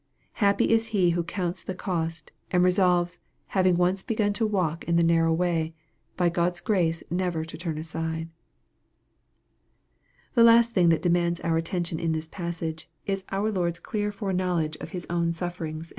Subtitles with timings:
[0.41, 3.19] Happy is he who counts the cost, and resolves,
[3.49, 5.75] having once begun to walk in the narrow way,
[6.17, 8.27] by God's grace never to turn aside.
[10.33, 14.11] The last thing that demands our attention in this pas sage, is our Lord's clear
[14.11, 15.89] foreknowledge of His own sufferings MARK, CHAP.